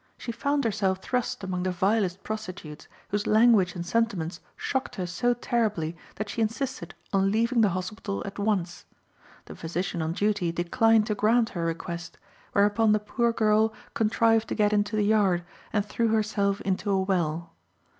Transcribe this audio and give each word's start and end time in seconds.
She 0.17 0.31
found 0.31 0.63
herself 0.63 0.97
thrust 0.97 1.43
among 1.43 1.61
the 1.61 1.69
vilest 1.69 2.23
prostitutes, 2.23 2.87
whose 3.09 3.27
language 3.27 3.75
and 3.75 3.85
sentiments 3.85 4.39
shocked 4.55 4.95
her 4.95 5.05
so 5.05 5.35
terribly 5.35 5.95
that 6.15 6.27
she 6.27 6.41
insisted 6.41 6.95
on 7.13 7.29
leaving 7.31 7.61
the 7.61 7.69
hospital 7.77 8.23
at 8.25 8.39
once. 8.39 8.85
The 9.45 9.55
physician 9.55 10.01
on 10.01 10.13
duty 10.13 10.51
declined 10.51 11.05
to 11.05 11.13
grant 11.13 11.49
her 11.49 11.63
request, 11.65 12.17
whereupon 12.53 12.93
the 12.93 12.99
poor 12.99 13.31
girl 13.31 13.75
contrived 13.93 14.47
to 14.47 14.55
get 14.55 14.73
into 14.73 14.95
the 14.95 15.05
yard, 15.05 15.43
and 15.71 15.85
threw 15.85 16.07
herself 16.07 16.61
into 16.61 16.89
a 16.89 16.99
well. 16.99 17.53